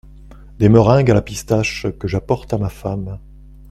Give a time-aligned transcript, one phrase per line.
[0.57, 3.19] Des meringues à la pistache que j’apporte à ma femme…